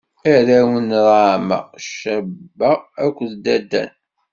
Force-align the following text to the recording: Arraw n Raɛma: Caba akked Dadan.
Arraw 0.33 0.69
n 0.87 0.89
Raɛma: 1.05 1.59
Caba 1.93 2.71
akked 3.05 3.31
Dadan. 3.43 3.91